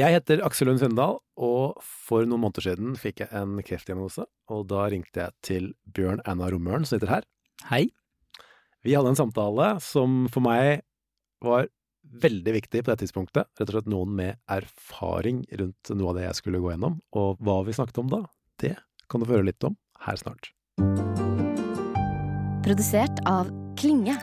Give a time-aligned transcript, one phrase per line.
[0.00, 4.62] Jeg heter Aksel Lund Svindal, og for noen måneder siden fikk jeg en kreftdiagnose, og
[4.70, 7.26] da ringte jeg til Bjørn Anna Romøren, som sitter her.
[7.68, 7.90] Hei.
[8.86, 10.86] Vi hadde en samtale som for meg
[11.44, 11.68] var
[12.24, 13.50] veldig viktig på det tidspunktet.
[13.60, 16.96] Rett og slett noen med erfaring rundt noe av det jeg skulle gå gjennom.
[17.20, 18.24] Og hva vi snakket om da,
[18.62, 18.78] det
[19.10, 19.76] kan du få høre litt om
[20.06, 20.54] her snart.
[22.64, 24.16] Produsert av Klinge.